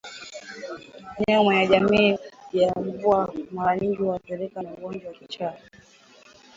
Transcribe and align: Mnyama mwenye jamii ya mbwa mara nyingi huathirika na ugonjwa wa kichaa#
Mnyama 1.17 1.43
mwenye 1.45 1.67
jamii 1.67 2.17
ya 2.53 2.73
mbwa 2.75 3.33
mara 3.51 3.77
nyingi 3.79 4.01
huathirika 4.03 4.61
na 4.61 4.71
ugonjwa 4.73 5.07
wa 5.09 5.15
kichaa# 5.17 5.53